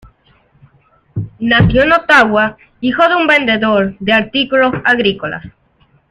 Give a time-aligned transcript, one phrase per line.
[1.37, 5.45] Nació en Ottawa, hijo de un vendedor de artículos agrícolas.